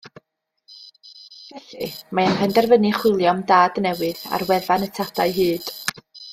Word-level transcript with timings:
Felly, 1.49 1.89
mae 2.15 2.25
e'n 2.29 2.33
penderfynu 2.39 2.93
chwilio 2.97 3.29
am 3.35 3.45
dad 3.53 3.79
newydd 3.89 4.27
ar 4.39 4.47
wefan 4.55 4.89
y 4.89 4.93
Tadau 5.01 5.39
Hud. 5.41 5.73